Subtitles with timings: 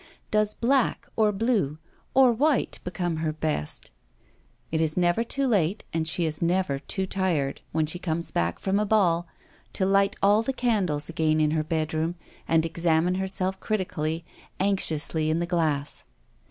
[0.31, 1.77] Does black, or blue,
[2.15, 3.91] or white become her best?
[4.71, 8.57] It is never too late, and she is never too tired when she comes back
[8.57, 9.27] from a ball,
[9.73, 12.15] to light all the candles again in her bedroom
[12.47, 14.25] and examine herself critically,
[14.59, 16.05] anxiously, in the glass.